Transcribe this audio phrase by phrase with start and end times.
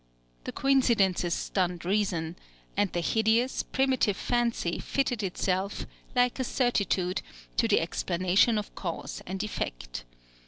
[0.45, 2.35] The coincidences stunned reason;
[2.75, 5.85] and the hideous primitive fancy fitted itself,
[6.15, 7.21] like a certitude,
[7.57, 10.05] to the explanation of cause and effect.